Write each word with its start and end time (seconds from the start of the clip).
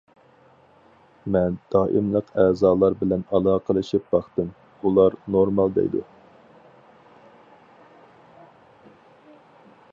مەن 1.35 1.57
دائىملىق 1.75 2.31
ئەزالار 2.43 2.95
بىلەن 3.03 3.27
ئالاقىلىشىپ 3.35 4.09
باقتىم، 4.15 4.49
ئۇلار 4.87 5.19
نورمال 5.37 5.79
دەيدۇ. 5.79 6.01